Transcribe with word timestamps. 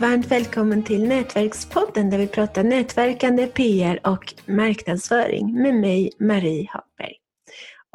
Varmt 0.00 0.26
välkommen 0.26 0.82
till 0.82 1.08
Nätverkspodden 1.08 2.10
där 2.10 2.18
vi 2.18 2.26
pratar 2.26 2.64
nätverkande, 2.64 3.46
PR 3.46 4.00
och 4.06 4.34
marknadsföring 4.46 5.62
med 5.62 5.74
mig, 5.74 6.12
Marie 6.18 6.68
Hagberg. 6.70 7.14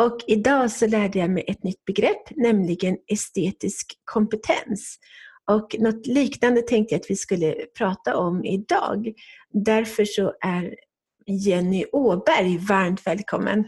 Och 0.02 0.18
idag 0.28 0.72
så 0.72 0.88
lärde 0.88 1.20
jag 1.20 1.30
mig 1.30 1.44
ett 1.48 1.64
nytt 1.64 1.86
begrepp, 1.86 2.30
nämligen 2.36 2.98
estetisk 3.08 3.94
kompetens. 4.04 5.00
Och 5.52 5.76
något 5.80 6.08
liknande 6.08 6.62
tänkte 6.62 6.96
jag 6.96 7.02
att 7.02 7.10
vi 7.10 7.16
skulle 7.16 7.56
prata 7.78 8.18
om 8.18 8.46
idag. 8.46 9.14
Därför 9.54 10.06
så 10.06 10.34
är 10.42 10.76
Jenny 11.26 11.86
Åberg 11.92 12.58
varmt 12.58 13.08
välkommen. 13.08 13.68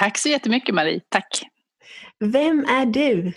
Tack 0.00 0.18
så 0.18 0.28
jättemycket 0.28 0.74
Marie, 0.74 1.00
tack. 1.08 1.42
Vem 2.18 2.64
är 2.64 2.86
du? 2.86 3.32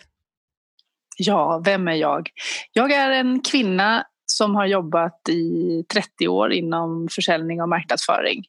Ja, 1.21 1.61
vem 1.65 1.87
är 1.87 1.93
jag? 1.93 2.29
Jag 2.73 2.91
är 2.91 3.11
en 3.11 3.41
kvinna 3.41 4.05
som 4.25 4.55
har 4.55 4.65
jobbat 4.65 5.29
i 5.29 5.83
30 5.93 6.27
år 6.27 6.53
inom 6.53 7.07
försäljning 7.11 7.61
och 7.61 7.69
marknadsföring 7.69 8.43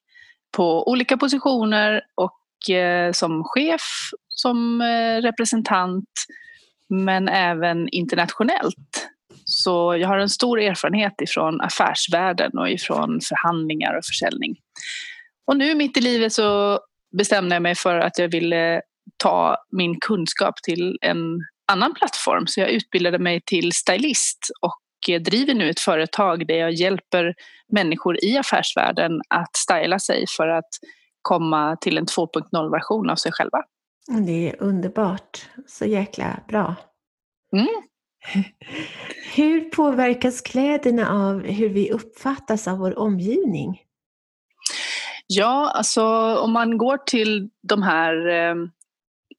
på 0.57 0.91
olika 0.91 1.17
positioner 1.17 2.03
och 2.15 2.71
eh, 2.75 3.13
som 3.13 3.45
chef, 3.45 3.83
som 4.29 4.81
eh, 4.81 5.23
representant 5.23 6.09
men 6.89 7.29
även 7.29 7.89
internationellt. 7.89 9.09
Så 9.45 9.97
jag 9.97 10.09
har 10.09 10.19
en 10.19 10.29
stor 10.29 10.61
erfarenhet 10.61 11.21
ifrån 11.21 11.61
affärsvärlden 11.61 12.59
och 12.59 12.71
ifrån 12.71 13.21
förhandlingar 13.29 13.95
och 13.99 14.05
försäljning. 14.05 14.57
Och 15.47 15.57
nu 15.57 15.75
mitt 15.75 15.97
i 15.97 16.01
livet 16.01 16.33
så 16.33 16.81
bestämde 17.19 17.55
jag 17.55 17.63
mig 17.63 17.75
för 17.75 17.99
att 17.99 18.19
jag 18.19 18.29
ville 18.29 18.83
ta 19.17 19.57
min 19.71 20.01
kunskap 20.01 20.63
till 20.63 20.99
en 21.01 21.41
annan 21.71 21.95
plattform. 21.95 22.47
Så 22.47 22.61
jag 22.61 22.71
utbildade 22.71 23.19
mig 23.19 23.41
till 23.47 23.73
stylist 23.73 24.51
och 24.61 24.81
driver 25.25 25.55
nu 25.55 25.71
ett 25.71 25.81
företag 25.81 26.47
där 26.47 26.55
jag 26.55 26.73
hjälper 26.73 27.35
människor 27.73 28.25
i 28.25 28.39
affärsvärlden 28.39 29.21
att 29.29 29.57
styla 29.57 29.99
sig 29.99 30.25
för 30.37 30.49
att 30.49 30.69
komma 31.23 31.77
till 31.77 31.99
en 31.99 32.07
2.0-version 32.07 33.11
av 33.11 33.17
sig 33.17 33.33
själva. 33.33 33.63
Det 34.27 34.51
är 34.51 34.63
underbart. 34.63 35.47
Så 35.67 35.85
jäkla 35.85 36.41
bra. 36.49 36.75
Mm. 37.53 37.69
Hur 39.35 39.61
påverkas 39.61 40.41
kläderna 40.41 41.11
av 41.11 41.47
hur 41.47 41.69
vi 41.69 41.91
uppfattas 41.91 42.69
av 42.69 42.79
vår 42.79 42.99
omgivning? 42.99 43.81
Ja, 45.27 45.73
alltså 45.75 46.05
om 46.37 46.53
man 46.53 46.79
går 46.79 46.97
till 46.97 47.51
de 47.63 47.83
här 47.83 48.29
eh, 48.29 48.55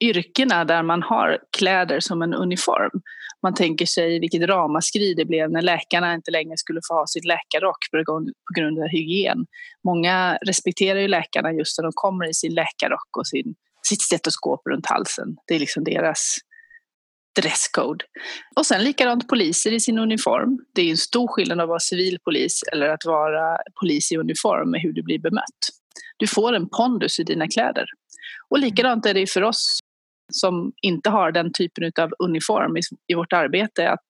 yrkena 0.01 0.65
där 0.65 0.83
man 0.83 1.03
har 1.03 1.39
kläder 1.57 1.99
som 1.99 2.21
en 2.21 2.33
uniform. 2.33 3.01
Man 3.43 3.53
tänker 3.53 3.85
sig 3.85 4.19
vilket 4.19 4.49
ramaskri 4.49 5.13
det 5.13 5.25
blev 5.25 5.51
när 5.51 5.61
läkarna 5.61 6.13
inte 6.13 6.31
längre 6.31 6.57
skulle 6.57 6.79
få 6.87 6.93
ha 6.93 7.07
sin 7.07 7.23
läkarrock 7.25 7.77
på 7.91 7.97
grund 8.59 8.79
av 8.79 8.87
hygien. 8.87 9.45
Många 9.83 10.37
respekterar 10.47 10.99
ju 10.99 11.07
läkarna 11.07 11.51
just 11.51 11.77
när 11.77 11.83
de 11.83 11.91
kommer 11.95 12.29
i 12.29 12.33
sin 12.33 12.53
läkarrock 12.53 13.17
och 13.17 13.27
sin, 13.27 13.55
sitt 13.83 14.01
stetoskop 14.01 14.61
runt 14.69 14.85
halsen. 14.85 15.27
Det 15.47 15.55
är 15.55 15.59
liksom 15.59 15.83
deras 15.83 16.37
dresscode. 17.41 18.05
Och 18.55 18.65
sen 18.65 18.83
likadant 18.83 19.27
poliser 19.27 19.73
i 19.73 19.79
sin 19.79 19.99
uniform. 19.99 20.59
Det 20.75 20.81
är 20.81 20.89
en 20.89 20.97
stor 20.97 21.27
skillnad 21.27 21.59
att 21.59 21.67
vara 21.67 21.79
civilpolis 21.79 22.63
eller 22.71 22.89
att 22.89 23.05
vara 23.05 23.57
polis 23.79 24.11
i 24.11 24.17
uniform 24.17 24.71
med 24.71 24.81
hur 24.81 24.93
du 24.93 25.03
blir 25.03 25.19
bemött. 25.19 25.61
Du 26.17 26.27
får 26.27 26.53
en 26.53 26.69
pondus 26.69 27.19
i 27.19 27.23
dina 27.23 27.47
kläder. 27.47 27.85
Och 28.49 28.59
likadant 28.59 29.05
är 29.05 29.13
det 29.13 29.29
för 29.29 29.41
oss 29.41 29.79
som 30.31 30.71
inte 30.81 31.09
har 31.09 31.31
den 31.31 31.53
typen 31.53 31.91
av 31.99 32.11
uniform 32.23 32.77
i, 32.77 32.81
i 33.07 33.15
vårt 33.15 33.33
arbete 33.33 33.89
att 33.89 34.07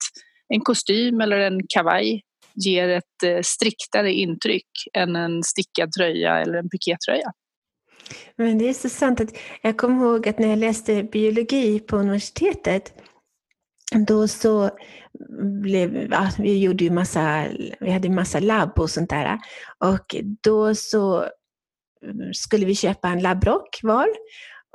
en 0.53 0.61
kostym 0.61 1.21
eller 1.21 1.37
en 1.37 1.59
kavaj 1.67 2.21
ger 2.55 2.89
ett 2.89 3.23
eh, 3.25 3.41
striktare 3.41 4.11
intryck 4.11 4.69
än 4.93 5.15
en 5.15 5.43
stickad 5.43 5.91
tröja 5.91 6.39
eller 6.39 6.57
en 6.57 6.69
pikétröja. 6.69 7.31
Men 8.35 8.57
det 8.57 8.69
är 8.69 8.73
så 8.73 8.89
sant 8.89 9.21
att 9.21 9.29
jag 9.61 9.77
kommer 9.77 10.05
ihåg 10.05 10.27
att 10.27 10.39
när 10.39 10.47
jag 10.47 10.59
läste 10.59 11.03
biologi 11.03 11.79
på 11.79 11.97
universitetet 11.97 12.93
då 14.07 14.27
så 14.27 14.69
blev, 15.61 16.07
ja, 16.11 16.29
vi 16.37 16.59
gjorde 16.59 16.83
ju 16.83 16.89
massa, 16.89 17.45
vi 17.79 17.91
hade 17.91 18.09
massa 18.09 18.39
labb 18.39 18.79
och 18.79 18.89
sånt 18.89 19.09
där. 19.09 19.39
Och 19.79 20.15
då 20.43 20.75
så 20.75 21.27
skulle 22.33 22.65
vi 22.65 22.75
köpa 22.75 23.09
en 23.09 23.19
labbrock 23.19 23.79
var. 23.83 24.07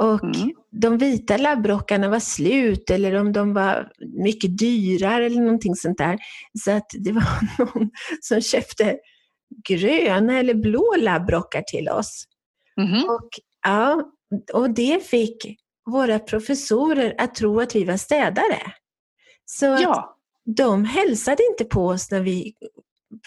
Och 0.02 0.24
mm. 0.24 0.50
de 0.70 0.98
vita 0.98 1.36
labbrockarna 1.36 2.08
var 2.08 2.20
slut 2.20 2.90
eller 2.90 3.14
om 3.14 3.32
de 3.32 3.54
var 3.54 3.92
mycket 4.24 4.58
dyrare 4.58 5.26
eller 5.26 5.40
någonting 5.40 5.74
sånt 5.76 5.98
där. 5.98 6.18
Så 6.64 6.70
att 6.70 6.86
det 6.98 7.12
var 7.12 7.58
någon 7.58 7.90
som 8.20 8.40
köpte 8.40 8.98
gröna 9.68 10.38
eller 10.38 10.54
blå 10.54 10.94
labbrockar 10.98 11.62
till 11.62 11.88
oss. 11.88 12.24
Mm. 12.80 13.04
Och, 13.04 13.28
ja, 13.66 14.02
och 14.52 14.70
det 14.70 15.06
fick 15.06 15.58
våra 15.90 16.18
professorer 16.18 17.14
att 17.18 17.34
tro 17.34 17.60
att 17.60 17.74
vi 17.74 17.84
var 17.84 17.96
städare. 17.96 18.72
Så 19.44 19.66
ja. 19.66 20.16
de 20.56 20.84
hälsade 20.84 21.42
inte 21.50 21.64
på 21.64 21.86
oss 21.86 22.10
när 22.10 22.20
vi 22.20 22.54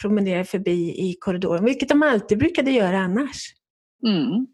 promenerade 0.02 0.46
förbi 0.46 1.10
i 1.10 1.16
korridoren, 1.20 1.66
vilket 1.66 1.90
de 1.90 2.04
alltid 2.04 2.38
brukade 2.38 2.72
göra 2.72 3.00
annars. 3.00 3.54
Mm. 4.08 4.48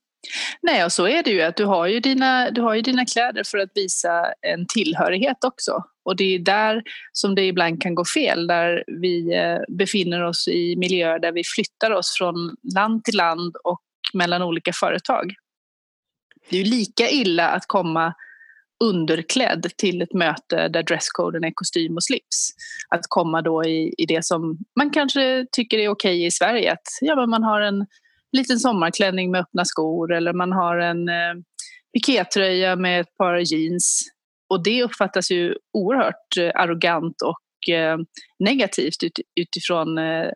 Nej, 0.61 0.85
och 0.85 0.91
så 0.91 1.07
är 1.07 1.23
det 1.23 1.31
ju 1.31 1.41
att 1.41 1.57
du 1.57 1.65
har 1.65 1.87
ju, 1.87 1.99
dina, 1.99 2.51
du 2.51 2.61
har 2.61 2.75
ju 2.75 2.81
dina 2.81 3.05
kläder 3.05 3.43
för 3.43 3.57
att 3.57 3.71
visa 3.75 4.33
en 4.41 4.67
tillhörighet 4.67 5.43
också. 5.43 5.83
Och 6.05 6.15
det 6.15 6.35
är 6.35 6.39
där 6.39 6.83
som 7.11 7.35
det 7.35 7.45
ibland 7.45 7.81
kan 7.81 7.95
gå 7.95 8.05
fel, 8.05 8.47
där 8.47 8.83
vi 8.87 9.35
eh, 9.35 9.75
befinner 9.77 10.23
oss 10.23 10.47
i 10.47 10.75
miljöer 10.75 11.19
där 11.19 11.31
vi 11.31 11.43
flyttar 11.55 11.91
oss 11.91 12.15
från 12.17 12.55
land 12.75 13.03
till 13.03 13.17
land 13.17 13.55
och 13.63 13.81
mellan 14.13 14.41
olika 14.41 14.73
företag. 14.73 15.33
Det 16.49 16.57
är 16.59 16.63
ju 16.63 16.69
lika 16.69 17.09
illa 17.09 17.49
att 17.49 17.67
komma 17.67 18.13
underklädd 18.83 19.67
till 19.77 20.01
ett 20.01 20.13
möte 20.13 20.67
där 20.67 20.83
dresscoden 20.83 21.43
är 21.43 21.51
kostym 21.53 21.95
och 21.95 22.03
slips. 22.03 22.51
Att 22.89 23.01
komma 23.09 23.41
då 23.41 23.65
i, 23.65 23.93
i 23.97 24.05
det 24.05 24.25
som 24.25 24.57
man 24.79 24.89
kanske 24.89 25.45
tycker 25.51 25.77
är 25.77 25.89
okej 25.89 26.25
i 26.25 26.31
Sverige. 26.31 26.71
Att 26.71 26.87
ja, 27.01 27.15
men 27.15 27.29
man 27.29 27.43
har 27.43 27.61
en 27.61 27.85
liten 28.35 28.59
sommarklänning 28.59 29.31
med 29.31 29.41
öppna 29.41 29.65
skor 29.65 30.13
eller 30.13 30.33
man 30.33 30.51
har 30.51 30.77
en 30.77 31.09
eh, 31.09 31.33
pikétröja 31.93 32.75
med 32.75 33.01
ett 33.01 33.17
par 33.17 33.53
jeans. 33.53 34.01
Och 34.49 34.63
det 34.63 34.83
uppfattas 34.83 35.31
ju 35.31 35.55
oerhört 35.73 36.37
eh, 36.39 36.51
arrogant 36.55 37.15
och 37.21 37.73
eh, 37.73 37.97
negativt 38.39 39.03
ut, 39.03 39.19
utifrån 39.39 39.97
eh, 39.97 40.29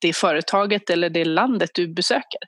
det 0.00 0.16
företaget 0.16 0.90
eller 0.90 1.10
det 1.10 1.24
landet 1.24 1.70
du 1.74 1.94
besöker. 1.94 2.40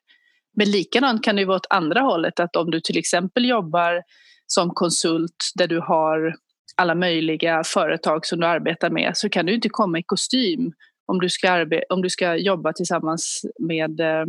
Men 0.57 0.71
likadant 0.71 1.25
kan 1.25 1.37
det 1.37 1.45
vara 1.45 1.57
åt 1.57 1.67
andra 1.71 2.01
hållet, 2.01 2.41
att 2.41 2.57
om 2.57 2.71
du 2.71 2.81
till 2.81 2.99
exempel 2.99 3.49
jobbar 3.49 4.03
som 4.47 4.71
konsult 4.71 5.53
där 5.55 5.67
du 5.67 5.81
har 5.81 6.35
alla 6.77 6.95
möjliga 6.95 7.65
företag 7.65 8.27
som 8.27 8.41
du 8.41 8.47
arbetar 8.47 8.91
med 8.91 9.17
så 9.17 9.29
kan 9.29 9.47
du 9.47 9.55
inte 9.55 9.69
komma 9.69 9.99
i 9.99 10.03
kostym 10.07 10.73
om 11.07 11.21
du 11.21 11.29
ska, 11.29 11.67
om 11.89 12.03
du 12.03 12.11
ska 12.11 12.37
jobba 12.37 12.73
tillsammans 12.73 13.45
med 13.61 14.01
eh, 14.01 14.25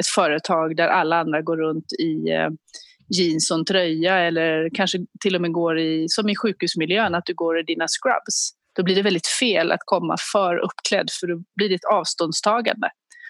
ett 0.00 0.06
företag 0.06 0.76
där 0.76 0.88
alla 0.88 1.20
andra 1.20 1.42
går 1.42 1.56
runt 1.56 1.92
i 1.98 2.30
eh, 2.30 2.48
jeans 3.18 3.50
och 3.50 3.66
tröja 3.66 4.18
eller 4.18 4.70
kanske 4.74 4.98
till 5.20 5.34
och 5.34 5.40
med 5.40 5.52
går 5.52 5.78
i, 5.78 6.04
som 6.08 6.28
i 6.28 6.36
sjukhusmiljön, 6.36 7.14
att 7.14 7.26
du 7.26 7.34
går 7.34 7.60
i 7.60 7.62
dina 7.62 7.86
scrubs. 7.88 8.50
Då 8.76 8.82
blir 8.82 8.96
det 8.96 9.02
väldigt 9.02 9.26
fel 9.26 9.72
att 9.72 9.80
komma 9.84 10.16
för 10.32 10.56
uppklädd 10.56 11.08
för 11.20 11.26
då 11.26 11.42
blir 11.56 11.68
det 11.68 11.74
ett 11.74 11.92
avståndstagande. 11.92 12.88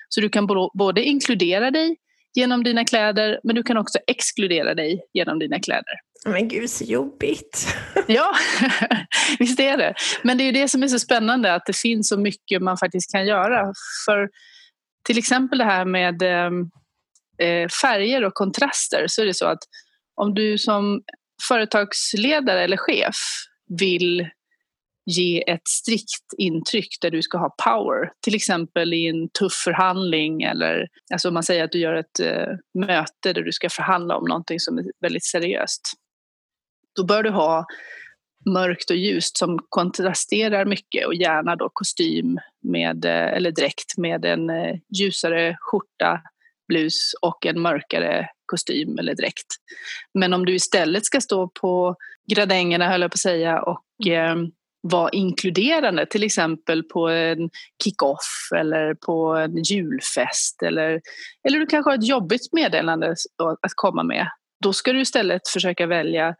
Så 0.08 0.20
du 0.20 0.28
kan 0.28 0.46
både 0.74 1.02
inkludera 1.02 1.70
dig 1.70 1.96
genom 2.34 2.64
dina 2.64 2.84
kläder 2.84 3.40
men 3.44 3.54
du 3.54 3.62
kan 3.62 3.76
också 3.76 3.98
exkludera 4.06 4.74
dig 4.74 5.00
genom 5.12 5.38
dina 5.38 5.60
kläder. 5.60 5.94
Men 6.26 6.48
gud 6.48 6.70
så 6.70 6.84
jobbigt. 6.84 7.76
ja, 8.06 8.34
visst 9.38 9.60
är 9.60 9.76
det. 9.76 9.94
Men 10.22 10.38
det 10.38 10.44
är 10.44 10.52
det 10.52 10.68
som 10.68 10.82
är 10.82 10.88
så 10.88 10.98
spännande 10.98 11.54
att 11.54 11.66
det 11.66 11.76
finns 11.76 12.08
så 12.08 12.18
mycket 12.18 12.62
man 12.62 12.78
faktiskt 12.78 13.12
kan 13.12 13.26
göra. 13.26 13.72
För 14.06 14.28
till 15.04 15.18
exempel 15.18 15.58
det 15.58 15.64
här 15.64 15.84
med 15.84 16.22
ehm, 16.22 16.70
eh, 17.38 17.68
färger 17.82 18.24
och 18.24 18.34
kontraster 18.34 19.04
så 19.08 19.22
är 19.22 19.26
det 19.26 19.34
så 19.34 19.46
att 19.46 19.62
om 20.14 20.34
du 20.34 20.58
som 20.58 21.02
företagsledare 21.48 22.64
eller 22.64 22.76
chef 22.76 23.16
vill 23.78 24.28
ge 25.06 25.50
ett 25.50 25.68
strikt 25.68 26.32
intryck 26.38 26.98
där 27.00 27.10
du 27.10 27.22
ska 27.22 27.38
ha 27.38 27.54
power. 27.64 28.12
Till 28.20 28.34
exempel 28.34 28.94
i 28.94 29.06
en 29.06 29.28
tuff 29.28 29.52
förhandling 29.52 30.42
eller 30.42 30.88
alltså 31.12 31.30
man 31.30 31.42
säger 31.42 31.64
att 31.64 31.72
du 31.72 31.78
gör 31.78 31.94
ett 31.94 32.20
eh, 32.20 32.56
möte 32.86 33.32
där 33.32 33.42
du 33.42 33.52
ska 33.52 33.70
förhandla 33.70 34.16
om 34.16 34.24
någonting 34.28 34.60
som 34.60 34.78
är 34.78 34.84
väldigt 35.00 35.24
seriöst. 35.24 35.80
Då 36.96 37.04
bör 37.04 37.22
du 37.22 37.30
ha 37.30 37.66
mörkt 38.50 38.90
och 38.90 38.96
ljust 38.96 39.36
som 39.36 39.58
kontrasterar 39.68 40.64
mycket 40.64 41.06
och 41.06 41.14
gärna 41.14 41.56
då 41.56 41.70
kostym 41.72 42.38
med, 42.62 43.04
eh, 43.04 43.32
eller 43.32 43.50
dräkt 43.50 43.98
med 43.98 44.24
en 44.24 44.50
eh, 44.50 44.76
ljusare 44.98 45.56
skjorta, 45.60 46.20
blus 46.68 47.14
och 47.22 47.46
en 47.46 47.60
mörkare 47.60 48.28
kostym 48.46 48.98
eller 48.98 49.14
dräkt. 49.14 49.46
Men 50.14 50.32
om 50.32 50.46
du 50.46 50.54
istället 50.54 51.04
ska 51.04 51.20
stå 51.20 51.48
på 51.48 51.96
gradängerna 52.32 52.88
höll 52.88 53.00
jag 53.00 53.10
på 53.10 53.14
att 53.14 53.18
säga 53.18 53.62
och 53.62 54.06
eh, 54.06 54.36
vara 54.82 55.10
inkluderande, 55.10 56.06
till 56.06 56.22
exempel 56.22 56.82
på 56.82 57.08
en 57.08 57.50
kick-off 57.84 58.48
eller 58.56 58.94
på 58.94 59.36
en 59.36 59.62
julfest 59.62 60.62
eller, 60.62 61.00
eller 61.48 61.58
du 61.58 61.66
kanske 61.66 61.90
har 61.90 61.98
ett 61.98 62.08
jobbigt 62.08 62.52
meddelande 62.52 63.14
att 63.62 63.72
komma 63.74 64.02
med. 64.02 64.26
Då 64.62 64.72
ska 64.72 64.92
du 64.92 65.00
istället 65.00 65.48
försöka 65.48 65.86
välja 65.86 66.34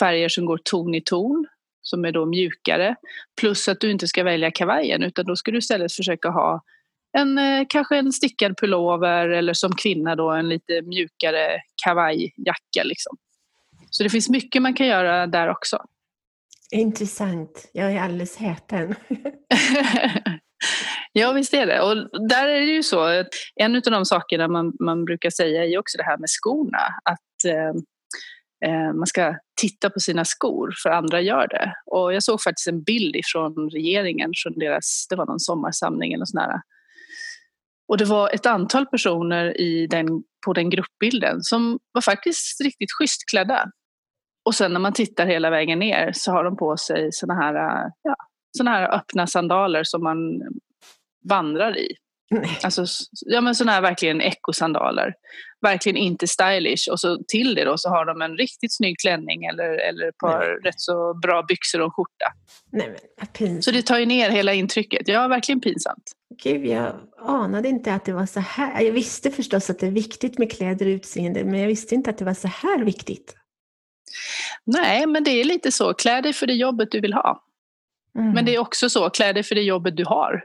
färger 0.00 0.28
som 0.28 0.46
går 0.46 0.60
ton 0.64 0.94
i 0.94 1.00
ton, 1.00 1.46
som 1.88 2.04
är 2.04 2.12
då 2.12 2.26
mjukare. 2.26 2.96
Plus 3.40 3.68
att 3.68 3.80
du 3.80 3.90
inte 3.90 4.08
ska 4.08 4.24
välja 4.24 4.50
kavajen 4.50 5.02
utan 5.02 5.24
då 5.24 5.36
ska 5.36 5.50
du 5.50 5.58
istället 5.58 5.92
försöka 5.92 6.28
ha 6.28 6.62
en, 7.18 7.38
eh, 7.38 7.66
kanske 7.68 7.96
en 7.96 8.12
stickad 8.12 8.58
pullover 8.58 9.28
eller 9.28 9.52
som 9.52 9.72
kvinna 9.72 10.16
då 10.16 10.30
en 10.30 10.48
lite 10.48 10.82
mjukare 10.82 11.60
kavajjacka. 11.84 12.84
Liksom. 12.84 13.16
Så 13.90 14.02
det 14.02 14.10
finns 14.10 14.28
mycket 14.28 14.62
man 14.62 14.74
kan 14.74 14.86
göra 14.86 15.26
där 15.26 15.48
också. 15.48 15.78
Intressant. 16.70 17.70
Jag 17.72 17.92
är 17.92 18.00
alldeles 18.00 18.36
häpen. 18.36 18.94
ja, 21.12 21.32
visst 21.32 21.54
är 21.54 21.66
det. 21.66 21.80
Och 21.80 22.28
där 22.28 22.48
är 22.48 22.60
det 22.60 22.72
ju 22.72 22.82
så, 22.82 23.24
en 23.54 23.76
av 23.76 23.82
de 23.82 24.04
sakerna 24.04 24.48
man, 24.48 24.72
man 24.80 25.04
brukar 25.04 25.30
säga 25.30 25.64
är 25.64 25.78
också 25.78 25.98
det 25.98 26.04
här 26.04 26.18
med 26.18 26.28
skorna. 26.28 26.82
Att 27.04 27.52
eh, 27.52 27.80
man 28.94 29.06
ska 29.06 29.34
titta 29.60 29.90
på 29.90 30.00
sina 30.00 30.24
skor 30.24 30.74
för 30.82 30.90
andra 30.90 31.20
gör 31.20 31.48
det. 31.48 31.74
Och 31.86 32.14
jag 32.14 32.22
såg 32.22 32.42
faktiskt 32.42 32.68
en 32.68 32.82
bild 32.82 33.16
från 33.32 33.70
regeringen, 33.70 34.30
från 34.42 34.58
deras, 34.58 35.06
det 35.10 35.16
var 35.16 35.26
någon 35.26 35.40
sommarsamling 35.40 36.12
eller 36.12 36.24
sådär. 36.24 36.60
Och 37.88 37.98
det 37.98 38.04
var 38.04 38.34
ett 38.34 38.46
antal 38.46 38.86
personer 38.86 39.60
i 39.60 39.86
den, 39.86 40.06
på 40.46 40.52
den 40.52 40.70
gruppbilden 40.70 41.42
som 41.42 41.78
var 41.92 42.02
faktiskt 42.02 42.60
riktigt 42.60 42.92
schysst 42.92 43.30
klädda. 43.30 43.70
Och 44.44 44.54
sen 44.54 44.72
när 44.72 44.80
man 44.80 44.92
tittar 44.92 45.26
hela 45.26 45.50
vägen 45.50 45.78
ner 45.78 46.12
så 46.14 46.32
har 46.32 46.44
de 46.44 46.56
på 46.56 46.76
sig 46.76 47.08
såna 47.12 47.34
här, 47.34 47.54
ja, 48.02 48.16
såna 48.58 48.70
här 48.70 48.94
öppna 48.94 49.26
sandaler 49.26 49.84
som 49.84 50.02
man 50.02 50.18
vandrar 51.28 51.78
i. 51.78 51.96
Alltså, 52.64 52.84
ja 53.26 53.40
men 53.40 53.54
sådana 53.54 53.72
här 53.72 53.80
verkligen 53.80 54.20
ekosandaler. 54.20 55.14
Verkligen 55.62 55.96
inte 55.96 56.26
stylish. 56.26 56.88
Och 56.90 57.00
så 57.00 57.18
till 57.28 57.54
det 57.54 57.64
då 57.64 57.78
så 57.78 57.88
har 57.88 58.04
de 58.04 58.22
en 58.22 58.36
riktigt 58.36 58.76
snygg 58.76 58.98
klänning 58.98 59.44
eller, 59.44 59.88
eller 59.88 60.08
ett 60.08 60.18
par 60.18 60.38
Nej. 60.38 60.48
rätt 60.48 60.80
så 60.80 61.14
bra 61.14 61.42
byxor 61.42 61.80
och 61.80 61.84
en 61.84 61.90
skjorta. 61.90 62.32
Nej 62.72 62.88
men 62.88 63.26
pinsamt. 63.26 63.64
Så 63.64 63.70
det 63.70 63.82
tar 63.82 63.98
ju 63.98 64.06
ner 64.06 64.30
hela 64.30 64.54
intrycket. 64.54 65.08
Ja, 65.08 65.28
verkligen 65.28 65.60
pinsamt. 65.60 66.12
Gud, 66.42 66.66
jag 66.66 66.92
anade 67.18 67.68
inte 67.68 67.94
att 67.94 68.04
det 68.04 68.12
var 68.12 68.26
så 68.26 68.40
här. 68.40 68.82
Jag 68.82 68.92
visste 68.92 69.30
förstås 69.30 69.70
att 69.70 69.78
det 69.78 69.86
är 69.86 69.90
viktigt 69.90 70.38
med 70.38 70.52
kläder 70.52 70.86
och 70.86 70.90
utseende, 70.90 71.44
men 71.44 71.60
jag 71.60 71.68
visste 71.68 71.94
inte 71.94 72.10
att 72.10 72.18
det 72.18 72.24
var 72.24 72.34
så 72.34 72.48
här 72.48 72.84
viktigt. 72.84 73.34
Nej, 74.64 75.06
men 75.06 75.24
det 75.24 75.30
är 75.30 75.44
lite 75.44 75.72
så. 75.72 75.94
Klä 75.94 76.20
dig 76.20 76.32
för 76.32 76.46
det 76.46 76.54
jobbet 76.54 76.90
du 76.90 77.00
vill 77.00 77.12
ha. 77.12 77.45
Mm. 78.16 78.32
Men 78.32 78.44
det 78.44 78.54
är 78.54 78.58
också 78.58 78.90
så, 78.90 79.10
klä 79.10 79.32
dig 79.32 79.42
för 79.42 79.54
det 79.54 79.62
jobbet 79.62 79.96
du 79.96 80.04
har. 80.04 80.44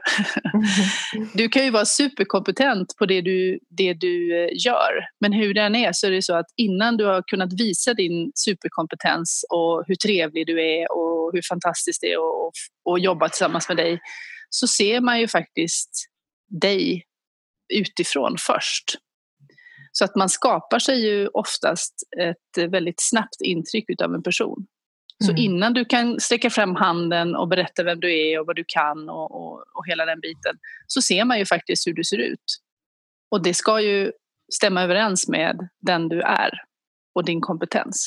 Mm. 0.54 1.28
Du 1.34 1.48
kan 1.48 1.64
ju 1.64 1.70
vara 1.70 1.84
superkompetent 1.84 2.96
på 2.98 3.06
det 3.06 3.20
du, 3.20 3.58
det 3.68 3.94
du 3.94 4.44
eh, 4.44 4.48
gör. 4.66 4.92
Men 5.20 5.32
hur 5.32 5.54
den 5.54 5.74
är 5.74 5.92
så 5.92 6.06
är 6.06 6.10
det 6.10 6.22
så 6.22 6.34
att 6.34 6.46
innan 6.56 6.96
du 6.96 7.04
har 7.04 7.22
kunnat 7.26 7.60
visa 7.60 7.94
din 7.94 8.32
superkompetens 8.34 9.44
och 9.50 9.84
hur 9.86 9.94
trevlig 9.94 10.46
du 10.46 10.62
är 10.62 10.92
och 10.92 11.30
hur 11.32 11.42
fantastiskt 11.48 12.00
det 12.00 12.12
är 12.12 12.16
att 12.16 12.52
och 12.84 12.98
jobba 12.98 13.28
tillsammans 13.28 13.68
med 13.68 13.76
dig 13.76 14.00
så 14.50 14.66
ser 14.66 15.00
man 15.00 15.20
ju 15.20 15.28
faktiskt 15.28 16.08
dig 16.60 17.04
utifrån 17.74 18.36
först. 18.38 18.84
Så 19.92 20.04
att 20.04 20.16
man 20.16 20.28
skapar 20.28 20.78
sig 20.78 21.06
ju 21.06 21.28
oftast 21.28 21.94
ett 22.20 22.70
väldigt 22.70 23.02
snabbt 23.02 23.40
intryck 23.44 23.84
av 24.02 24.14
en 24.14 24.22
person. 24.22 24.66
Så 25.22 25.30
mm. 25.30 25.42
innan 25.44 25.72
du 25.72 25.84
kan 25.84 26.20
sträcka 26.20 26.50
fram 26.50 26.74
handen 26.74 27.36
och 27.36 27.48
berätta 27.48 27.82
vem 27.82 28.00
du 28.00 28.20
är 28.20 28.40
och 28.40 28.46
vad 28.46 28.56
du 28.56 28.64
kan 28.66 29.08
och, 29.08 29.30
och, 29.30 29.64
och, 29.72 29.86
hela 29.86 30.06
den 30.06 30.20
biten 30.20 30.56
så 30.86 31.02
ser 31.02 31.24
man 31.24 31.38
ju 31.38 31.46
faktiskt 31.46 31.86
hur 31.86 31.94
du 31.94 32.04
ser 32.04 32.18
ut. 32.18 32.44
Och 33.30 33.42
det 33.42 33.54
ska 33.54 33.80
ju 33.80 34.12
stämma 34.52 34.82
överens 34.82 35.28
med 35.28 35.68
den 35.80 36.08
du 36.08 36.20
är 36.20 36.50
och 37.14 37.24
din 37.24 37.40
kompetens. 37.40 38.06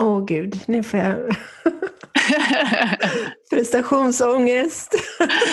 Åh 0.00 0.18
oh, 0.18 0.24
gud, 0.24 0.60
nu 0.66 0.82
får 0.82 1.00
jag 1.00 1.16
prestationsångest. 3.50 4.94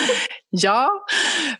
ja, 0.50 1.04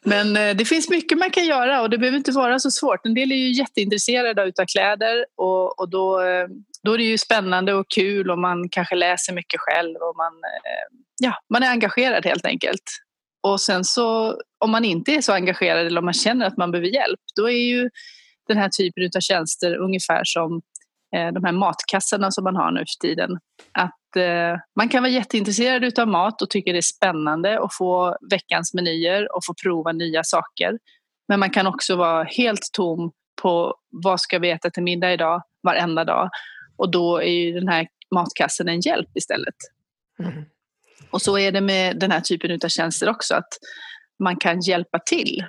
men 0.03 0.37
eh, 0.37 0.57
det 0.57 0.65
finns 0.65 0.91
mycket 0.91 1.19
man 1.19 1.31
kan 1.31 1.45
göra 1.45 1.83
och 1.83 1.91
det 1.91 1.99
behöver 1.99 2.19
inte 2.19 2.33
vara 2.33 2.59
så 2.59 2.71
svårt. 2.71 3.07
En 3.07 3.15
del 3.15 3.33
är 3.33 3.37
ju 3.37 3.53
jätteintresserade 3.53 4.43
av 4.43 4.67
kläder 4.73 5.27
och, 5.37 5.81
och 5.81 5.91
då, 5.91 6.21
eh, 6.21 6.49
då 6.83 6.93
är 6.93 6.99
det 6.99 7.05
ju 7.05 7.19
spännande 7.19 7.75
och 7.75 7.87
kul 7.95 8.31
och 8.31 8.39
man 8.39 8.69
kanske 8.69 8.95
läser 8.95 9.33
mycket 9.33 9.61
själv 9.61 9.97
och 9.97 10.17
man, 10.17 10.33
eh, 10.33 10.99
ja, 11.21 11.35
man 11.53 11.63
är 11.63 11.71
engagerad 11.71 12.27
helt 12.27 12.47
enkelt. 12.47 12.83
Och 13.43 13.61
sen 13.61 13.85
så 13.85 14.41
om 14.59 14.71
man 14.71 14.85
inte 14.85 15.13
är 15.13 15.21
så 15.21 15.33
engagerad 15.33 15.87
eller 15.87 15.99
om 15.99 16.05
man 16.05 16.15
känner 16.15 16.47
att 16.47 16.57
man 16.57 16.71
behöver 16.71 16.89
hjälp 16.89 17.21
då 17.37 17.51
är 17.51 17.69
ju 17.69 17.91
den 18.49 18.57
här 18.57 18.69
typen 18.69 19.11
av 19.17 19.21
tjänster 19.21 19.77
ungefär 19.77 20.21
som 20.25 20.61
eh, 21.17 21.33
de 21.33 21.45
här 21.45 21.53
matkassarna 21.53 22.31
som 22.31 22.45
man 22.45 22.57
har 22.57 22.71
nu 22.71 22.81
för 22.81 23.07
tiden. 23.09 23.39
Att 23.73 24.17
eh, 24.17 24.61
man 24.77 24.89
kan 24.89 25.03
vara 25.03 25.13
jätteintresserad 25.13 25.99
av 25.99 26.09
mat 26.09 26.43
och 26.43 26.51
tycka 26.51 26.73
det 26.73 26.79
är 26.79 26.83
spännande 26.83 27.61
att 27.61 27.75
få 27.75 28.17
veckans 28.31 28.75
menyer 28.75 29.37
och 29.37 29.45
få 29.45 29.55
prova 29.63 29.93
nya 29.93 30.25
saker. 30.25 30.79
Men 31.29 31.41
man 31.41 31.51
kan 31.51 31.67
också 31.67 31.97
vara 31.97 32.25
helt 32.25 32.71
tom 32.73 33.13
på 33.43 33.75
vad 33.91 34.21
ska 34.21 34.39
vi 34.39 34.51
äta 34.51 34.71
till 34.71 34.83
middag 34.83 35.13
idag 35.13 35.43
varenda 35.63 36.05
dag 36.05 36.31
och 36.79 36.91
då 36.91 37.17
är 37.17 37.31
ju 37.31 37.53
den 37.53 37.69
här 37.69 37.89
matkassen 38.15 38.69
en 38.69 38.81
hjälp 38.81 39.09
istället. 39.15 39.55
Mm. 40.19 40.45
Och 41.11 41.23
så 41.23 41.39
är 41.39 41.53
det 41.53 41.61
med 41.61 41.99
den 41.99 42.11
här 42.11 42.21
typen 42.21 42.61
av 42.65 42.69
tjänster 42.69 43.09
också, 43.09 43.35
att 43.35 43.59
man 44.19 44.37
kan 44.37 44.61
hjälpa 44.61 44.99
till 44.99 45.45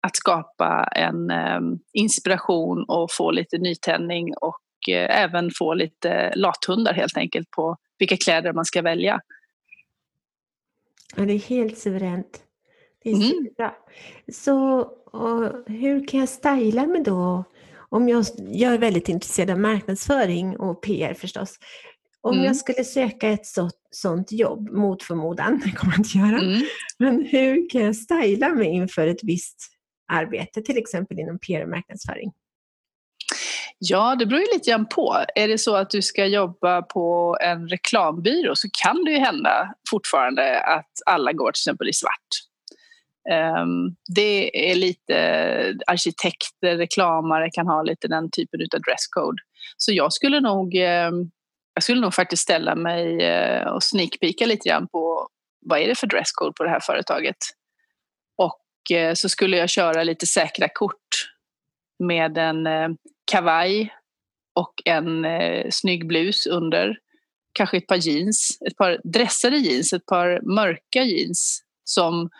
att 0.00 0.16
skapa 0.16 0.88
en 0.92 1.30
eh, 1.30 1.60
inspiration 1.92 2.84
och 2.88 3.12
få 3.12 3.30
lite 3.30 3.58
nytändning 3.58 4.34
och 4.34 4.88
eh, 4.88 5.22
även 5.22 5.50
få 5.58 5.74
lite 5.74 6.32
lathundar 6.36 6.94
helt 6.94 7.16
enkelt 7.16 7.50
på 7.50 7.76
vilka 7.98 8.16
kläder 8.16 8.52
man 8.52 8.64
ska 8.64 8.82
välja. 8.82 9.20
Ja, 11.16 11.24
det 11.24 11.32
är 11.32 11.38
helt 11.38 11.78
suveränt. 11.78 12.42
Det 13.02 13.10
är 13.10 13.14
mm. 13.14 13.48
Så 14.32 14.90
hur 15.66 16.08
kan 16.08 16.20
jag 16.20 16.28
styla 16.28 16.86
mig 16.86 17.02
då 17.02 17.44
om 17.96 18.08
jag, 18.08 18.24
jag 18.48 18.74
är 18.74 18.78
väldigt 18.78 19.08
intresserad 19.08 19.50
av 19.50 19.58
marknadsföring 19.58 20.56
och 20.56 20.82
PR 20.82 21.14
förstås. 21.14 21.58
Om 22.20 22.34
mm. 22.34 22.44
jag 22.44 22.56
skulle 22.56 22.84
söka 22.84 23.28
ett 23.28 23.46
så, 23.46 23.70
sånt 23.90 24.32
jobb, 24.32 24.70
mot 24.70 25.02
förmodan, 25.02 25.60
det 25.64 25.70
kommer 25.70 25.92
jag 25.92 26.00
inte 26.00 26.18
göra, 26.18 26.38
mm. 26.38 26.62
men 26.98 27.26
hur 27.26 27.70
kan 27.70 27.80
jag 27.80 27.96
styla 27.96 28.48
mig 28.48 28.68
inför 28.68 29.06
ett 29.06 29.22
visst 29.22 29.56
arbete, 30.12 30.62
till 30.62 30.78
exempel 30.78 31.18
inom 31.18 31.38
PR 31.38 31.62
och 31.62 31.68
marknadsföring? 31.68 32.32
Ja, 33.78 34.16
det 34.18 34.26
beror 34.26 34.40
ju 34.40 34.46
lite 34.54 34.70
grann 34.70 34.86
på. 34.86 35.24
Är 35.34 35.48
det 35.48 35.58
så 35.58 35.76
att 35.76 35.90
du 35.90 36.02
ska 36.02 36.26
jobba 36.26 36.82
på 36.82 37.36
en 37.40 37.68
reklambyrå 37.68 38.54
så 38.54 38.68
kan 38.82 39.04
det 39.04 39.10
ju 39.10 39.18
hända 39.18 39.74
fortfarande 39.90 40.60
att 40.60 40.92
alla 41.06 41.32
går 41.32 41.52
till 41.52 41.60
exempel 41.60 41.88
i 41.88 41.92
svart. 41.92 42.28
Ehm, 43.30 43.96
det 44.14 44.70
är 44.70 44.74
lite 44.74 45.16
arkitekter, 45.86 46.76
reklamare 46.76 47.50
kan 47.50 47.66
ha 47.66 47.82
lite 47.82 48.08
den 48.08 48.30
typen 48.30 48.60
av 48.74 48.80
dresscode. 48.80 49.42
Så 49.76 49.92
jag 49.92 50.12
skulle 50.12 50.40
nog, 50.40 50.74
ehm, 50.74 51.30
jag 51.74 51.82
skulle 51.82 52.00
nog 52.00 52.14
faktiskt 52.14 52.42
ställa 52.42 52.74
mig 52.74 53.22
eh, 53.22 53.66
och 53.66 53.82
sneakpika 53.82 54.46
lite 54.46 54.68
grann 54.68 54.88
på 54.88 55.28
vad 55.60 55.78
är 55.78 55.88
det 55.88 55.98
för 55.98 56.06
dresscode 56.06 56.52
på 56.56 56.64
det 56.64 56.70
här 56.70 56.80
företaget. 56.80 57.36
Och 58.36 58.96
eh, 58.96 59.14
så 59.14 59.28
skulle 59.28 59.56
jag 59.56 59.70
köra 59.70 60.02
lite 60.02 60.26
säkra 60.26 60.68
kort 60.68 61.32
med 61.98 62.38
en 62.38 62.66
eh, 62.66 62.88
kavaj 63.30 63.94
och 64.54 64.74
en 64.84 65.26
snygg 65.72 66.06
blus 66.06 66.46
under. 66.46 66.98
Kanske 67.52 67.76
ett 67.76 67.86
par 67.86 67.96
jeans, 67.96 68.58
ett 68.66 68.76
par 68.76 69.00
dressade 69.04 69.56
jeans, 69.56 69.92
ett 69.92 70.06
par 70.06 70.40
mörka 70.54 71.02
jeans 71.02 71.62
som 71.84 72.30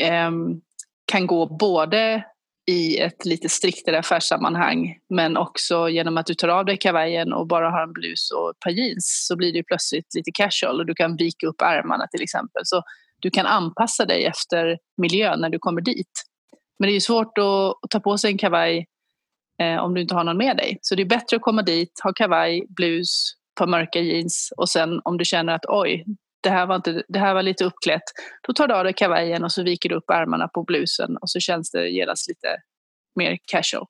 Ehm, 0.00 0.60
kan 1.06 1.26
gå 1.26 1.46
både 1.46 2.24
i 2.66 2.98
ett 2.98 3.24
lite 3.24 3.48
striktare 3.48 3.98
affärssammanhang 3.98 4.98
men 5.08 5.36
också 5.36 5.88
genom 5.88 6.16
att 6.16 6.26
du 6.26 6.34
tar 6.34 6.48
av 6.48 6.64
dig 6.64 6.76
kavajen 6.76 7.32
och 7.32 7.46
bara 7.46 7.70
har 7.70 7.82
en 7.82 7.92
blus 7.92 8.30
och 8.30 8.50
ett 8.50 8.60
par 8.60 8.70
jeans 8.70 9.26
så 9.28 9.36
blir 9.36 9.52
det 9.52 9.62
plötsligt 9.62 10.14
lite 10.14 10.30
casual 10.34 10.80
och 10.80 10.86
du 10.86 10.94
kan 10.94 11.16
vika 11.16 11.46
upp 11.46 11.62
ärmarna 11.62 12.06
till 12.06 12.22
exempel. 12.22 12.62
Så 12.64 12.82
du 13.20 13.30
kan 13.30 13.46
anpassa 13.46 14.04
dig 14.04 14.24
efter 14.24 14.78
miljön 14.96 15.40
när 15.40 15.50
du 15.50 15.58
kommer 15.58 15.80
dit. 15.80 16.24
Men 16.78 16.86
det 16.86 16.92
är 16.92 16.94
ju 16.94 17.00
svårt 17.00 17.38
att, 17.38 17.90
ta 17.90 18.00
på 18.00 18.18
sig 18.18 18.30
en 18.30 18.38
kavaj 18.38 18.86
eh, 19.60 19.76
om 19.76 19.94
du 19.94 20.00
inte 20.00 20.14
har 20.14 20.24
någon 20.24 20.36
med 20.36 20.56
dig. 20.56 20.78
Så 20.82 20.94
det 20.94 21.02
är 21.02 21.06
bättre 21.06 21.36
att 21.36 21.42
komma 21.42 21.62
dit, 21.62 22.00
ha 22.02 22.12
kavaj, 22.12 22.66
blus, 22.68 23.34
ett 23.50 23.58
par 23.58 23.66
mörka 23.66 24.00
jeans 24.00 24.52
och 24.56 24.68
sen 24.68 25.00
om 25.04 25.18
du 25.18 25.24
känner 25.24 25.52
att 25.52 25.64
oj, 25.68 26.04
det 26.44 26.50
här 26.50 26.66
var, 26.66 26.76
inte, 26.76 27.02
det 27.08 27.18
här 27.18 27.34
var 27.34 27.42
lite 27.42 27.64
uppklätt. 27.64 28.02
Då 28.46 28.52
tar 28.52 28.68
du 28.68 28.74
av 28.74 28.84
dig 28.84 28.92
kavajen 28.92 29.44
och 29.44 29.52
så 29.52 29.62
viker 29.62 29.88
du 29.88 29.94
upp 29.94 30.10
ärmarna 30.10 30.48
på 30.48 30.62
blusen 30.62 31.16
och 31.16 31.30
så 31.30 31.40
känns 31.40 31.70
det 31.70 31.88
genast 31.88 32.28
lite 32.28 32.48
mer 33.16 33.38
casual. 33.46 33.86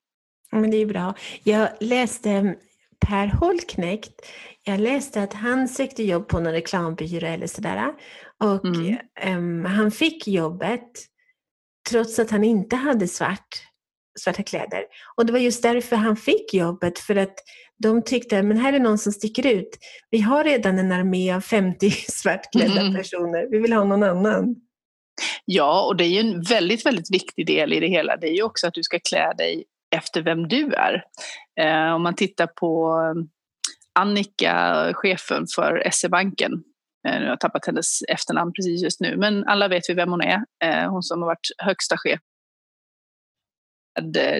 Men 0.52 0.70
det 0.70 0.76
är 0.76 0.86
bra. 0.86 1.14
Jag 1.42 1.68
läste 1.80 2.54
Per 3.06 3.26
Holknekt, 3.26 4.12
jag 4.62 4.80
läste 4.80 5.22
att 5.22 5.32
han 5.32 5.68
sökte 5.68 6.02
jobb 6.02 6.28
på 6.28 6.40
någon 6.40 6.52
reklambyrå 6.52 7.26
eller 7.26 7.46
sådär. 7.46 7.92
Och 8.44 8.64
mm. 8.64 8.96
um, 9.26 9.64
han 9.64 9.90
fick 9.90 10.26
jobbet 10.26 10.90
trots 11.90 12.18
att 12.18 12.30
han 12.30 12.44
inte 12.44 12.76
hade 12.76 13.08
svart, 13.08 13.48
svarta 14.20 14.42
kläder. 14.42 14.84
Och 15.16 15.26
det 15.26 15.32
var 15.32 15.40
just 15.40 15.62
därför 15.62 15.96
han 15.96 16.16
fick 16.16 16.54
jobbet, 16.54 16.98
för 16.98 17.16
att 17.16 17.34
de 17.82 18.02
tyckte 18.02 18.42
men 18.42 18.56
här 18.56 18.72
är 18.72 18.80
någon 18.80 18.98
som 18.98 19.12
sticker 19.12 19.46
ut. 19.46 19.78
Vi 20.10 20.20
har 20.20 20.44
redan 20.44 20.78
en 20.78 20.92
armé 20.92 21.32
av 21.32 21.40
50 21.40 21.90
svartklädda 22.08 22.80
mm. 22.80 22.94
personer, 22.94 23.48
vi 23.50 23.58
vill 23.58 23.72
ha 23.72 23.84
någon 23.84 24.02
annan. 24.02 24.56
Ja, 25.44 25.86
och 25.86 25.96
det 25.96 26.04
är 26.04 26.08
ju 26.08 26.20
en 26.20 26.42
väldigt, 26.42 26.86
väldigt 26.86 27.10
viktig 27.10 27.46
del 27.46 27.72
i 27.72 27.80
det 27.80 27.88
hela. 27.88 28.16
Det 28.16 28.26
är 28.26 28.34
ju 28.34 28.42
också 28.42 28.66
att 28.66 28.74
du 28.74 28.82
ska 28.82 28.98
klä 28.98 29.32
dig 29.32 29.64
efter 29.96 30.22
vem 30.22 30.48
du 30.48 30.74
är. 30.74 31.04
Eh, 31.60 31.94
om 31.94 32.02
man 32.02 32.14
tittar 32.14 32.46
på 32.46 32.92
um, 33.16 33.28
Annika, 33.98 34.90
chefen 34.94 35.46
för 35.54 35.90
SE-banken. 35.92 36.52
Eh, 37.08 37.22
jag 37.22 37.28
har 37.28 37.36
tappat 37.36 37.66
hennes 37.66 38.02
efternamn 38.08 38.52
precis 38.52 38.82
just 38.82 39.00
nu, 39.00 39.16
men 39.16 39.44
alla 39.44 39.68
vet 39.68 39.82
vi 39.88 39.94
vem 39.94 40.10
hon 40.10 40.20
är. 40.20 40.44
Eh, 40.64 40.90
hon 40.90 41.02
som 41.02 41.22
har 41.22 41.26
varit 41.26 41.48
högsta 41.58 41.96
chef 41.98 42.14
eh, 42.14 42.33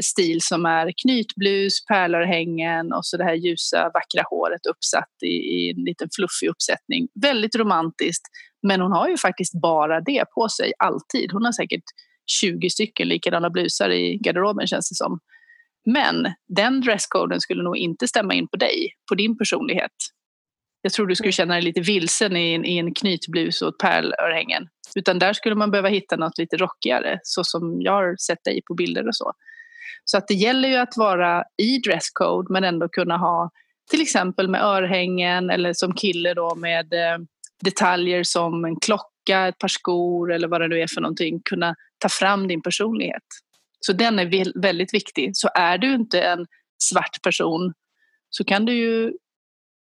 stil 0.03 0.39
som 0.43 0.67
är 0.67 0.93
knytblus, 1.03 1.85
pärlörhängen 1.87 2.93
och 2.93 3.07
så 3.07 3.17
det 3.17 3.25
här 3.25 3.35
ljusa 3.35 3.91
vackra 3.95 4.23
håret 4.31 4.67
uppsatt 4.67 5.13
i, 5.23 5.27
i, 5.27 5.71
en 5.71 5.85
liten 5.85 6.09
fluffig 6.17 6.49
uppsättning. 6.49 7.09
Väldigt 7.23 7.57
romantiskt, 7.57 8.23
men 8.69 8.81
hon 8.81 8.93
har 8.93 9.09
ju 9.09 9.17
faktiskt 9.17 9.61
bara 9.63 10.01
det 10.01 10.25
på 10.35 10.49
sig 10.49 10.73
alltid. 10.79 11.33
Hon 11.33 11.45
har 11.45 11.53
säkert 11.53 11.85
20 12.41 12.71
stycken 12.71 13.09
likadana 13.09 13.51
blusar 13.51 13.91
i 13.91 14.19
garderoben 14.19 14.67
känns 14.67 14.89
det 14.89 14.95
som. 14.95 15.19
Men 15.87 16.33
den 16.57 16.81
dresscoden 16.81 17.41
skulle 17.41 17.63
nog 17.63 17.77
inte 17.77 18.09
stämma 18.09 18.35
in 18.35 18.49
på 18.49 18.57
dig, 18.57 18.89
på 19.09 19.15
din 19.15 19.39
personlighet. 19.39 19.93
Jag 20.85 20.93
tror 20.93 21.07
du 21.07 21.15
skulle 21.15 21.33
känna 21.33 21.55
dig 21.55 21.63
lite 21.63 21.81
vilsen 21.81 22.37
i 22.37 22.55
en, 22.55 22.65
i 22.65 22.79
en 22.79 22.95
knytblus 22.95 23.63
och 23.63 23.69
ett 23.69 23.79
pärlörhängen. 23.79 24.69
Utan 24.97 25.19
där 25.19 25.33
skulle 25.33 25.55
man 25.55 25.71
behöva 25.71 25.89
hitta 25.89 26.17
något 26.17 26.39
lite 26.39 26.57
rockigare, 26.57 27.19
så 27.23 27.45
som 27.45 27.83
jag 27.83 27.93
har 27.93 28.17
sett 28.17 28.45
dig 28.45 28.63
på 28.69 28.75
bilder 28.75 29.09
och 29.09 29.17
så. 29.17 29.33
Så 30.05 30.19
att 30.19 30.29
det 30.29 30.35
gäller 30.35 30.69
ju 30.69 30.77
att 30.77 30.97
vara 30.97 31.45
i 31.63 31.79
dresscode 31.79 32.53
men 32.53 32.65
ändå 32.65 32.89
kunna 32.89 33.17
ha 33.17 33.51
till 33.91 34.03
exempel 34.03 34.49
med 34.49 34.63
örhängen 34.63 35.51
eller 35.51 35.73
som 35.73 35.95
kille 35.95 36.35
då 36.35 36.55
med 36.55 36.93
eh, 36.93 37.19
detaljer 37.65 38.23
som 38.25 38.65
en 38.65 38.81
klocka, 38.81 39.49
ett 39.49 39.59
par 39.59 39.69
skor 39.69 40.33
eller 40.33 40.49
vad 40.49 40.61
det 40.61 40.69
nu 40.69 40.81
är 40.81 40.87
för 40.87 41.01
någonting. 41.01 41.41
Kunna 41.45 41.75
ta 41.99 42.09
fram 42.09 42.49
din 42.49 42.63
personlighet. 42.63 43.23
Så 43.81 43.93
den 43.93 44.19
är 44.19 44.61
väldigt 44.61 44.95
viktig. 44.95 45.31
Så 45.35 45.49
är 45.55 45.79
du 45.79 45.95
inte 45.95 46.21
en 46.21 46.47
svart 46.79 47.23
person 47.23 47.73
så 48.31 48.45
kan 48.45 48.65
du 48.65 48.75
ju 48.75 49.13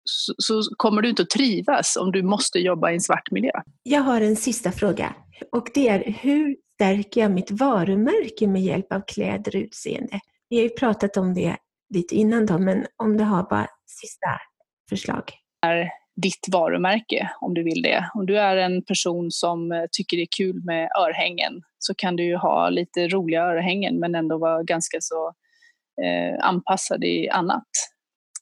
så, 0.04 0.34
så, 0.38 0.62
kommer 0.76 1.02
du 1.02 1.08
inte 1.08 1.22
att 1.22 1.30
trivas 1.30 1.96
om 1.96 2.12
du 2.12 2.22
måste 2.22 2.58
jobba 2.58 2.90
i 2.90 2.94
en 2.94 3.00
svart 3.00 3.30
miljö. 3.30 3.52
Jag 3.82 4.00
har 4.00 4.20
en 4.20 4.36
sista 4.36 4.72
fråga 4.72 5.14
och 5.52 5.70
det 5.74 5.88
är 5.88 6.12
hur 6.20 6.56
stärker 6.74 7.20
jag 7.20 7.30
mitt 7.30 7.50
varumärke 7.50 8.46
med 8.46 8.62
hjälp 8.62 8.92
av 8.92 9.02
kläder 9.06 9.56
och 9.56 9.62
utseende? 9.62 10.20
Vi 10.48 10.56
har 10.56 10.62
ju 10.62 10.70
pratat 10.70 11.16
om 11.16 11.34
det 11.34 11.56
lite 11.94 12.14
innan 12.14 12.46
då, 12.46 12.58
men 12.58 12.86
om 12.96 13.16
du 13.16 13.24
har 13.24 13.42
bara 13.42 13.66
sista 13.86 14.28
förslag. 14.88 15.22
Är 15.66 15.90
ditt 16.22 16.46
varumärke 16.52 17.30
om 17.40 17.54
du 17.54 17.62
vill 17.62 17.82
det. 17.82 18.10
Om 18.14 18.26
du 18.26 18.38
är 18.38 18.56
en 18.56 18.82
person 18.82 19.30
som 19.30 19.72
eh, 19.72 19.84
tycker 19.92 20.16
det 20.16 20.22
är 20.22 20.36
kul 20.36 20.64
med 20.64 20.88
örhängen 20.98 21.62
så 21.78 21.94
kan 21.94 22.16
du 22.16 22.24
ju 22.24 22.36
ha 22.36 22.68
lite 22.68 23.08
roliga 23.08 23.42
örhängen 23.42 23.98
men 24.00 24.14
ändå 24.14 24.38
vara 24.38 24.62
ganska 24.62 24.98
så 25.00 25.32
eh, 26.02 26.46
anpassad 26.46 27.04
i 27.04 27.28
annat. 27.28 27.68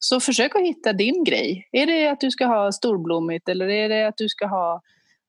Så 0.05 0.21
försök 0.21 0.57
att 0.57 0.63
hitta 0.63 0.93
din 0.93 1.25
grej. 1.25 1.69
Är 1.73 1.87
det 1.87 2.07
att 2.07 2.21
du 2.21 2.31
ska 2.31 2.47
ha 2.47 2.73
storblommigt 2.73 3.49
eller 3.49 3.69
är 3.69 3.89
det 3.89 4.09
att 4.09 4.17
du 4.17 4.29
ska 4.29 4.47
ha 4.47 4.83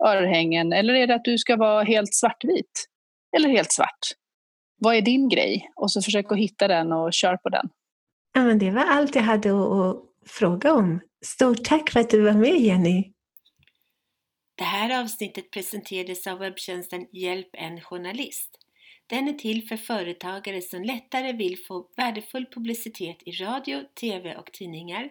örhängen 0.05 0.73
eller 0.73 0.93
är 0.93 1.07
det 1.07 1.15
att 1.15 1.25
du 1.25 1.37
ska 1.37 1.55
vara 1.55 1.83
helt 1.83 2.13
svartvit? 2.13 2.89
Eller 3.37 3.49
helt 3.49 3.71
svart? 3.71 3.99
Vad 4.77 4.95
är 4.95 5.01
din 5.01 5.29
grej? 5.29 5.71
Och 5.75 5.91
så 5.91 6.01
försök 6.01 6.31
att 6.31 6.37
hitta 6.37 6.67
den 6.67 6.91
och 6.91 7.13
kör 7.13 7.37
på 7.37 7.49
den. 7.49 7.69
Ja, 8.33 8.43
men 8.43 8.59
det 8.59 8.71
var 8.71 8.85
allt 8.85 9.15
jag 9.15 9.23
hade 9.23 9.49
att 9.49 9.97
fråga 10.25 10.73
om. 10.73 10.99
Stort 11.25 11.63
tack 11.63 11.89
för 11.89 11.99
att 11.99 12.09
du 12.09 12.21
var 12.21 12.33
med 12.33 12.59
Jenny! 12.59 13.13
Det 14.57 14.63
här 14.63 15.01
avsnittet 15.01 15.51
presenterades 15.51 16.27
av 16.27 16.39
webbtjänsten 16.39 17.05
Hjälp 17.11 17.49
en 17.53 17.81
journalist. 17.81 18.62
Den 19.07 19.27
är 19.27 19.33
till 19.33 19.67
för 19.67 19.77
företagare 19.77 20.61
som 20.61 20.83
lättare 20.83 21.31
vill 21.31 21.59
få 21.59 21.89
värdefull 21.95 22.45
publicitet 22.45 23.17
i 23.25 23.31
radio, 23.31 23.83
TV 23.99 24.35
och 24.35 24.51
tidningar 24.51 25.09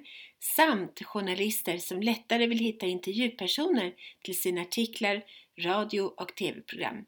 samt 0.56 1.04
journalister 1.04 1.78
som 1.78 2.02
lättare 2.02 2.46
vill 2.46 2.58
hitta 2.58 2.87
intervjupersoner 2.87 3.94
till 4.25 4.40
sina 4.40 4.61
artiklar, 4.61 5.25
radio 5.58 6.00
och 6.00 6.37
TV-program. 6.37 7.04